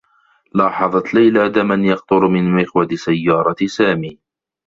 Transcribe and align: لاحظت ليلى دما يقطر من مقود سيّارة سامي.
لاحظت 0.55 1.13
ليلى 1.13 1.49
دما 1.49 1.75
يقطر 1.75 2.27
من 2.27 2.55
مقود 2.61 2.93
سيّارة 2.95 3.55
سامي. 3.67 4.19